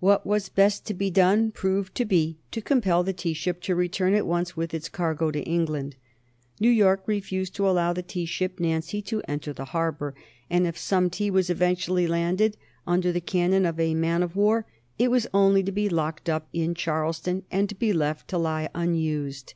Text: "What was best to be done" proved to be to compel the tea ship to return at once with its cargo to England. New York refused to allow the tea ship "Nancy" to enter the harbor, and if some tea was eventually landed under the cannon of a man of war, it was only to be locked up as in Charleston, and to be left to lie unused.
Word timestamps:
"What 0.00 0.26
was 0.26 0.48
best 0.48 0.86
to 0.86 0.94
be 0.94 1.10
done" 1.10 1.50
proved 1.50 1.94
to 1.96 2.06
be 2.06 2.38
to 2.50 2.62
compel 2.62 3.02
the 3.04 3.12
tea 3.12 3.34
ship 3.34 3.60
to 3.64 3.74
return 3.74 4.14
at 4.14 4.26
once 4.26 4.56
with 4.56 4.72
its 4.72 4.88
cargo 4.88 5.30
to 5.30 5.42
England. 5.42 5.96
New 6.58 6.70
York 6.70 7.02
refused 7.04 7.54
to 7.56 7.68
allow 7.68 7.92
the 7.92 8.02
tea 8.02 8.24
ship 8.24 8.58
"Nancy" 8.58 9.02
to 9.02 9.20
enter 9.28 9.52
the 9.52 9.66
harbor, 9.76 10.14
and 10.48 10.66
if 10.66 10.78
some 10.78 11.10
tea 11.10 11.30
was 11.30 11.50
eventually 11.50 12.06
landed 12.06 12.56
under 12.86 13.12
the 13.12 13.20
cannon 13.20 13.66
of 13.66 13.78
a 13.78 13.92
man 13.94 14.22
of 14.22 14.34
war, 14.34 14.64
it 14.98 15.10
was 15.10 15.26
only 15.34 15.62
to 15.62 15.72
be 15.72 15.90
locked 15.90 16.30
up 16.30 16.44
as 16.54 16.58
in 16.58 16.74
Charleston, 16.74 17.42
and 17.50 17.68
to 17.68 17.74
be 17.74 17.92
left 17.92 18.28
to 18.28 18.38
lie 18.38 18.70
unused. 18.74 19.52